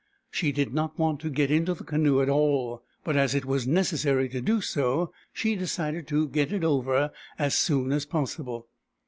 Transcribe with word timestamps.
She 0.31 0.51
did 0.51 0.73
not 0.73 0.97
want 0.97 1.19
to 1.19 1.29
get 1.29 1.51
into 1.51 1.75
the 1.75 1.83
canoe 1.83 2.21
at 2.23 2.27
all; 2.27 2.81
but 3.03 3.15
as 3.15 3.35
it 3.35 3.45
was 3.45 3.67
necessary 3.67 4.27
to 4.29 4.41
do 4.41 4.59
so, 4.59 5.13
she 5.31 5.55
decided 5.55 6.07
to 6.07 6.27
get 6.27 6.51
it 6.51 6.63
over 6.63 7.11
as 7.37 7.53
soon 7.53 7.91
as 7.91 8.07
possible. 8.07 8.65